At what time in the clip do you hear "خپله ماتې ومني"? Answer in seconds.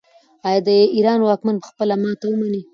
1.71-2.61